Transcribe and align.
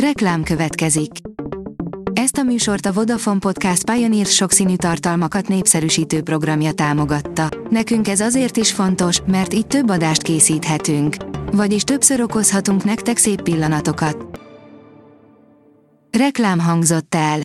Reklám 0.00 0.42
következik. 0.42 1.10
Ezt 2.12 2.36
a 2.36 2.42
műsort 2.42 2.86
a 2.86 2.92
Vodafone 2.92 3.38
Podcast 3.38 3.90
Pioneer 3.90 4.26
sokszínű 4.26 4.76
tartalmakat 4.76 5.48
népszerűsítő 5.48 6.22
programja 6.22 6.72
támogatta. 6.72 7.48
Nekünk 7.70 8.08
ez 8.08 8.20
azért 8.20 8.56
is 8.56 8.72
fontos, 8.72 9.20
mert 9.26 9.54
így 9.54 9.66
több 9.66 9.90
adást 9.90 10.22
készíthetünk. 10.22 11.16
Vagyis 11.52 11.82
többször 11.82 12.20
okozhatunk 12.20 12.84
nektek 12.84 13.16
szép 13.16 13.42
pillanatokat. 13.42 14.40
Reklám 16.18 16.58
hangzott 16.58 17.14
el. 17.14 17.40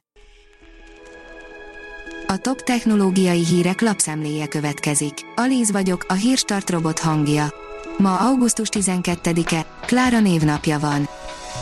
A 2.27 2.37
top 2.37 2.61
technológiai 2.61 3.45
hírek 3.45 3.81
lapszemléje 3.81 4.47
következik. 4.47 5.13
Alíz 5.35 5.71
vagyok, 5.71 6.05
a 6.07 6.13
hírstart 6.13 6.69
robot 6.69 6.99
hangja. 6.99 7.53
Ma 7.97 8.17
augusztus 8.17 8.67
12-e, 8.71 9.65
Klára 9.85 10.19
névnapja 10.19 10.79
van. 10.79 11.07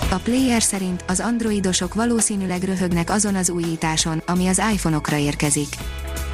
A 0.09 0.15
player 0.15 0.61
szerint 0.61 1.03
az 1.07 1.19
androidosok 1.19 1.93
valószínűleg 1.93 2.64
röhögnek 2.64 3.09
azon 3.09 3.36
az 3.36 3.50
újításon, 3.50 4.21
ami 4.25 4.47
az 4.47 4.61
iPhone-okra 4.73 5.18
érkezik. 5.18 5.75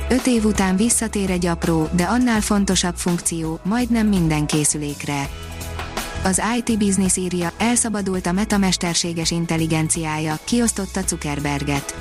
Öt 0.09 0.27
év 0.27 0.45
után 0.45 0.75
visszatér 0.75 1.29
egy 1.29 1.45
apró, 1.45 1.89
de 1.91 2.03
annál 2.03 2.41
fontosabb 2.41 2.95
funkció, 2.95 3.59
majdnem 3.63 4.07
minden 4.07 4.45
készülékre. 4.45 5.29
Az 6.23 6.41
IT 6.57 6.77
Business 6.77 7.17
írja, 7.17 7.51
elszabadult 7.57 8.25
a 8.27 8.31
meta 8.31 8.57
mesterséges 8.57 9.31
intelligenciája, 9.31 10.39
kiosztotta 10.43 11.01
Zuckerberget. 11.07 11.95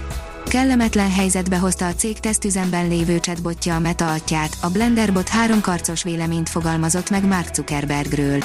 Kellemetlen 0.49 1.11
helyzetbe 1.11 1.59
hozta 1.59 1.87
a 1.87 1.95
cég 1.95 2.21
tesztüzemben 2.21 2.89
lévő 2.89 3.19
chatbotja 3.19 3.75
a 3.75 3.79
Meta 3.79 4.13
atyát, 4.13 4.57
a 4.61 4.69
Blenderbot 4.69 5.29
három 5.29 5.61
karcos 5.61 6.03
véleményt 6.03 6.49
fogalmazott 6.49 7.11
meg 7.11 7.27
Mark 7.27 7.55
Zuckerbergről. 7.55 8.39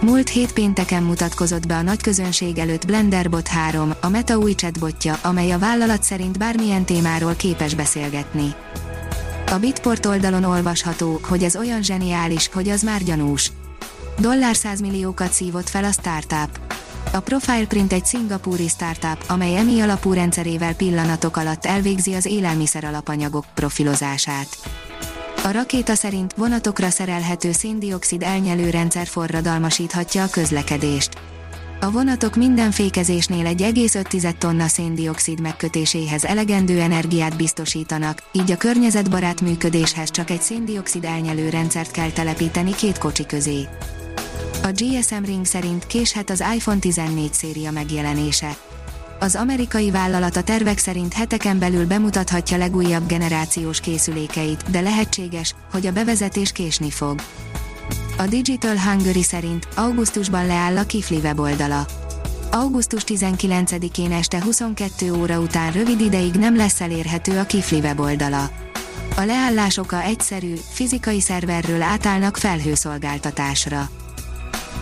Múlt 0.00 0.28
hét 0.28 0.52
pénteken 0.52 1.02
mutatkozott 1.02 1.66
be 1.66 1.76
a 1.76 1.82
nagy 1.82 2.02
közönség 2.02 2.58
előtt 2.58 2.86
Blenderbot 2.86 3.46
3, 3.46 3.92
a 4.00 4.08
Meta 4.08 4.38
új 4.38 4.52
chatbotja, 4.54 5.18
amely 5.22 5.50
a 5.50 5.58
vállalat 5.58 6.02
szerint 6.02 6.38
bármilyen 6.38 6.84
témáról 6.84 7.34
képes 7.34 7.74
beszélgetni. 7.74 8.54
A 9.46 9.58
Bitport 9.58 10.06
oldalon 10.06 10.44
olvasható, 10.44 11.20
hogy 11.22 11.42
ez 11.42 11.56
olyan 11.56 11.82
zseniális, 11.82 12.48
hogy 12.52 12.68
az 12.68 12.82
már 12.82 13.02
gyanús. 13.02 13.52
Dollár 14.18 14.56
milliókat 14.80 15.32
szívott 15.32 15.68
fel 15.68 15.84
a 15.84 15.92
startup. 15.92 16.60
A 17.12 17.20
Profileprint 17.20 17.92
egy 17.92 18.04
szingapúri 18.04 18.68
startup, 18.68 19.24
amely 19.26 19.56
EMI 19.56 19.80
alapú 19.80 20.12
rendszerével 20.12 20.74
pillanatok 20.74 21.36
alatt 21.36 21.64
elvégzi 21.64 22.14
az 22.14 22.26
élelmiszer 22.26 22.84
alapanyagok 22.84 23.44
profilozását. 23.54 24.48
A 25.48 25.52
rakéta 25.52 25.94
szerint 25.94 26.34
vonatokra 26.34 26.90
szerelhető 26.90 27.52
széndiokszid 27.52 28.22
elnyelő 28.22 28.70
rendszer 28.70 29.06
forradalmasíthatja 29.06 30.22
a 30.22 30.28
közlekedést. 30.28 31.20
A 31.80 31.90
vonatok 31.90 32.36
minden 32.36 32.70
fékezésnél 32.70 33.44
1,5 33.44 34.38
tonna 34.38 34.66
széndiokszid 34.66 35.40
megkötéséhez 35.40 36.24
elegendő 36.24 36.80
energiát 36.80 37.36
biztosítanak, 37.36 38.22
így 38.32 38.50
a 38.50 38.56
környezetbarát 38.56 39.40
működéshez 39.40 40.10
csak 40.10 40.30
egy 40.30 40.42
széndiokszid 40.42 41.04
elnyelő 41.04 41.48
rendszert 41.48 41.90
kell 41.90 42.10
telepíteni 42.10 42.74
két 42.74 42.98
kocsi 42.98 43.26
közé. 43.26 43.68
A 44.62 44.68
GSM 44.72 45.24
Ring 45.24 45.44
szerint 45.44 45.86
késhet 45.86 46.30
az 46.30 46.44
iPhone 46.54 46.78
14 46.78 47.32
széria 47.32 47.70
megjelenése. 47.70 48.56
Az 49.20 49.34
amerikai 49.34 49.90
vállalat 49.90 50.36
a 50.36 50.42
tervek 50.42 50.78
szerint 50.78 51.12
heteken 51.12 51.58
belül 51.58 51.86
bemutathatja 51.86 52.56
legújabb 52.56 53.06
generációs 53.06 53.80
készülékeit, 53.80 54.70
de 54.70 54.80
lehetséges, 54.80 55.54
hogy 55.70 55.86
a 55.86 55.92
bevezetés 55.92 56.52
késni 56.52 56.90
fog. 56.90 57.20
A 58.18 58.26
Digital 58.26 58.76
Hungary 58.78 59.22
szerint 59.22 59.68
augusztusban 59.74 60.46
leáll 60.46 60.76
a 60.76 60.84
Kifli 60.84 61.16
weboldala. 61.16 61.86
Augusztus 62.50 63.02
19-én 63.06 64.12
este 64.12 64.42
22 64.42 65.12
óra 65.12 65.40
után 65.40 65.72
rövid 65.72 66.00
ideig 66.00 66.34
nem 66.34 66.56
lesz 66.56 66.80
elérhető 66.80 67.38
a 67.38 67.46
Kifli 67.46 67.78
weboldala. 67.78 68.50
A 69.16 69.20
leállás 69.24 69.76
oka 69.76 70.02
egyszerű, 70.02 70.54
fizikai 70.70 71.20
szerverről 71.20 71.82
átállnak 71.82 72.36
felhőszolgáltatásra. 72.36 73.90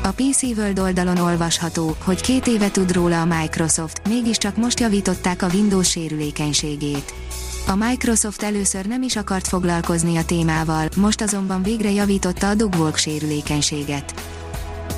A 0.03 0.11
PC 0.11 0.43
World 0.43 0.79
oldalon 0.79 1.17
olvasható, 1.19 1.97
hogy 2.05 2.21
két 2.21 2.47
éve 2.47 2.71
tud 2.71 2.93
róla 2.93 3.21
a 3.21 3.25
Microsoft, 3.25 4.09
mégiscsak 4.09 4.57
most 4.57 4.81
javították 4.81 5.43
a 5.43 5.49
Windows 5.53 5.91
sérülékenységét. 5.91 7.15
A 7.67 7.75
Microsoft 7.75 8.43
először 8.43 8.87
nem 8.87 9.03
is 9.03 9.17
akart 9.17 9.49
foglalkozni 9.49 10.17
a 10.17 10.25
témával, 10.25 10.89
most 10.97 11.21
azonban 11.21 11.62
végre 11.62 11.91
javította 11.91 12.49
a 12.49 12.55
dogwalk 12.55 12.97
sérülékenységet. 12.97 14.15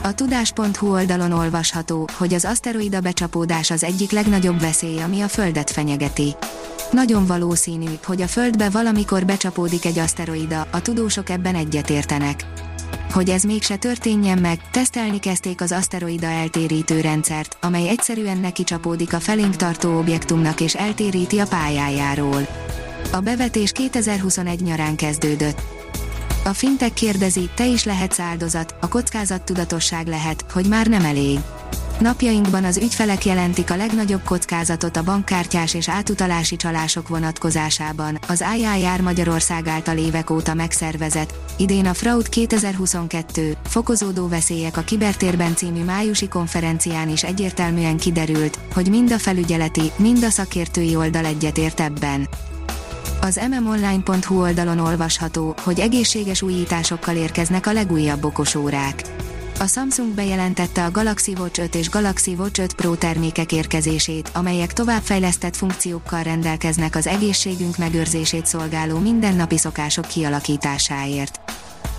A 0.02 0.14
tudás.hu 0.14 0.92
oldalon 0.92 1.32
olvasható, 1.32 2.08
hogy 2.12 2.34
az 2.34 2.44
aszteroida 2.44 3.00
becsapódás 3.00 3.70
az 3.70 3.84
egyik 3.84 4.10
legnagyobb 4.10 4.60
veszély, 4.60 5.00
ami 5.00 5.20
a 5.20 5.28
Földet 5.28 5.70
fenyegeti. 5.70 6.34
Nagyon 6.90 7.26
valószínű, 7.26 7.90
hogy 8.04 8.22
a 8.22 8.26
Földbe 8.26 8.70
valamikor 8.70 9.24
becsapódik 9.24 9.84
egy 9.84 9.98
aszteroida, 9.98 10.66
a 10.70 10.82
tudósok 10.82 11.30
ebben 11.30 11.54
egyetértenek. 11.54 12.46
Hogy 13.12 13.30
ez 13.30 13.42
mégse 13.42 13.76
történjen 13.76 14.38
meg, 14.38 14.70
tesztelni 14.70 15.18
kezdték 15.18 15.60
az 15.60 15.72
aszteroida 15.72 16.26
eltérítő 16.26 17.00
rendszert, 17.00 17.56
amely 17.60 17.88
egyszerűen 17.88 18.38
neki 18.38 18.64
csapódik 18.64 19.12
a 19.12 19.20
felénk 19.20 19.56
tartó 19.56 19.98
objektumnak 19.98 20.60
és 20.60 20.74
eltéríti 20.74 21.38
a 21.38 21.46
pályájáról. 21.46 22.46
A 23.12 23.20
bevetés 23.20 23.72
2021 23.72 24.60
nyarán 24.60 24.96
kezdődött. 24.96 25.60
A 26.44 26.52
fintek 26.52 26.92
kérdezi, 26.92 27.50
te 27.54 27.66
is 27.66 27.84
lehetsz 27.84 28.18
áldozat, 28.18 28.74
a 28.80 28.88
kockázat 28.88 29.42
tudatosság 29.42 30.06
lehet, 30.06 30.44
hogy 30.52 30.66
már 30.66 30.86
nem 30.86 31.04
elég. 31.04 31.38
Napjainkban 31.98 32.64
az 32.64 32.76
ügyfelek 32.76 33.24
jelentik 33.24 33.70
a 33.70 33.76
legnagyobb 33.76 34.22
kockázatot 34.24 34.96
a 34.96 35.02
bankkártyás 35.02 35.74
és 35.74 35.88
átutalási 35.88 36.56
csalások 36.56 37.08
vonatkozásában. 37.08 38.18
Az 38.28 38.44
IIR 38.56 39.00
Magyarország 39.00 39.66
által 39.66 39.96
évek 39.96 40.30
óta 40.30 40.54
megszervezett, 40.54 41.34
idén 41.56 41.86
a 41.86 41.94
Fraud 41.94 42.28
2022, 42.28 43.56
fokozódó 43.64 44.28
veszélyek 44.28 44.76
a 44.76 44.80
kibertérben 44.80 45.56
című 45.56 45.84
májusi 45.84 46.28
konferencián 46.28 47.08
is 47.08 47.24
egyértelműen 47.24 47.96
kiderült, 47.96 48.58
hogy 48.74 48.88
mind 48.88 49.12
a 49.12 49.18
felügyeleti, 49.18 49.92
mind 49.96 50.24
a 50.24 50.30
szakértői 50.30 50.96
oldal 50.96 51.24
egyetért 51.24 51.80
ebben. 51.80 52.28
Az 53.20 53.40
mmonline.hu 53.50 54.40
oldalon 54.40 54.78
olvasható, 54.78 55.54
hogy 55.62 55.80
egészséges 55.80 56.42
újításokkal 56.42 57.16
érkeznek 57.16 57.66
a 57.66 57.72
legújabb 57.72 58.24
okosórák. 58.24 59.02
A 59.60 59.66
Samsung 59.66 60.14
bejelentette 60.14 60.84
a 60.84 60.90
Galaxy 60.90 61.34
Watch 61.38 61.60
5 61.60 61.74
és 61.74 61.88
Galaxy 61.88 62.34
Watch 62.34 62.60
5 62.60 62.74
Pro 62.74 62.94
termékek 62.94 63.52
érkezését, 63.52 64.30
amelyek 64.34 64.72
továbbfejlesztett 64.72 65.56
funkciókkal 65.56 66.22
rendelkeznek 66.22 66.96
az 66.96 67.06
egészségünk 67.06 67.76
megőrzését 67.76 68.46
szolgáló 68.46 68.98
mindennapi 68.98 69.58
szokások 69.58 70.06
kialakításáért. 70.06 71.40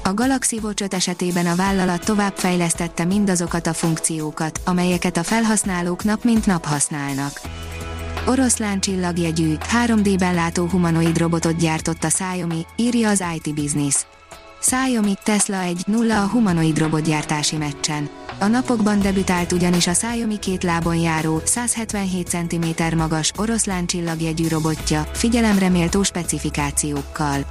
A 0.03 0.13
Galaxy 0.13 0.59
Watch 0.63 0.83
5 0.83 0.93
esetében 0.93 1.45
a 1.45 1.55
vállalat 1.55 2.05
továbbfejlesztette 2.05 3.05
mindazokat 3.05 3.67
a 3.67 3.73
funkciókat, 3.73 4.61
amelyeket 4.65 5.17
a 5.17 5.23
felhasználók 5.23 6.03
nap 6.03 6.23
mint 6.23 6.45
nap 6.45 6.65
használnak. 6.65 7.41
Oroszlán 8.27 8.79
csillagjegyű, 8.79 9.55
3D-ben 9.85 10.33
látó 10.33 10.65
humanoid 10.65 11.17
robotot 11.17 11.57
gyártott 11.57 12.03
a 12.03 12.07
Xiaomi, 12.07 12.65
írja 12.75 13.09
az 13.09 13.23
IT 13.35 13.53
Business. 13.53 13.95
Xiaomi 14.59 15.13
Tesla 15.23 15.57
1-0 15.87 16.23
a 16.23 16.27
humanoid 16.27 16.77
robotgyártási 16.77 17.57
meccsen. 17.57 18.09
A 18.39 18.45
napokban 18.45 18.99
debütált 18.99 19.51
ugyanis 19.51 19.87
a 19.87 19.91
Xiaomi 19.91 20.39
két 20.39 20.63
lábon 20.63 20.95
járó, 20.95 21.41
177 21.43 22.27
cm 22.27 22.95
magas, 22.95 23.31
oroszlán 23.37 23.85
csillagjegyű 23.85 24.47
robotja, 24.47 25.03
figyelemre 25.13 25.69
méltó 25.69 26.03
specifikációkkal. 26.03 27.45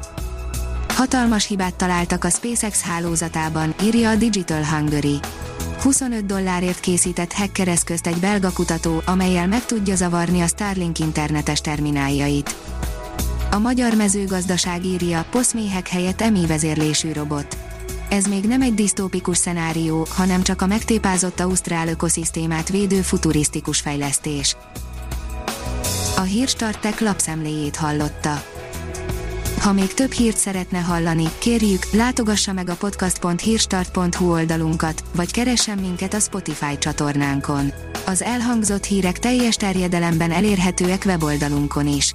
Hatalmas 0.94 1.47
hibát 1.47 1.74
találtak 1.74 2.24
a 2.24 2.30
SpaceX 2.30 2.82
hálózatában, 2.82 3.74
írja 3.82 4.10
a 4.10 4.16
Digital 4.16 4.64
Hungary. 4.64 5.18
25 5.82 6.26
dollárért 6.26 6.80
készített 6.80 7.32
hacker 7.32 7.68
eszközt 7.68 8.06
egy 8.06 8.16
belga 8.16 8.53
kutató, 8.53 9.03
amelyel 9.04 9.47
meg 9.47 9.65
tudja 9.65 9.94
zavarni 9.94 10.41
a 10.41 10.47
Starlink 10.47 10.98
internetes 10.98 11.60
termináljait. 11.60 12.54
A 13.50 13.59
magyar 13.59 13.95
mezőgazdaság 13.95 14.84
írja, 14.84 15.24
poszméhek 15.30 15.89
helyett 15.89 16.21
emi 16.21 16.47
vezérlésű 16.47 17.12
robot. 17.12 17.56
Ez 18.09 18.27
még 18.27 18.45
nem 18.45 18.62
egy 18.62 18.74
disztópikus 18.74 19.36
szenárió, 19.36 20.06
hanem 20.10 20.42
csak 20.42 20.62
a 20.62 20.66
megtépázott 20.66 21.41
ausztrál 21.41 21.89
ökoszisztémát 21.89 22.68
védő 22.68 23.00
futurisztikus 23.00 23.80
fejlesztés. 23.80 24.56
A 26.16 26.21
hírstartek 26.21 27.00
lapszemléjét 27.00 27.77
hallotta. 27.77 28.42
Ha 29.60 29.72
még 29.72 29.95
több 29.95 30.12
hírt 30.12 30.36
szeretne 30.36 30.78
hallani, 30.78 31.28
kérjük, 31.39 31.86
látogassa 31.92 32.53
meg 32.53 32.68
a 32.68 32.77
podcast.hírstart.hu 32.77 34.30
oldalunkat, 34.30 35.04
vagy 35.15 35.30
keressen 35.30 35.78
minket 35.78 36.15
a 36.15 36.21
Spotify 36.21 36.78
csatornánkon. 36.78 37.72
Az 38.06 38.22
elhangzott 38.22 38.84
hírek 38.84 39.18
teljes 39.18 39.54
terjedelemben 39.54 40.30
elérhetőek 40.30 41.03
weboldalunkon 41.06 41.86
is. 41.86 42.15